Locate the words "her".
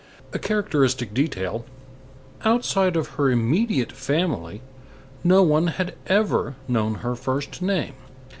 3.09-3.29, 7.05-7.15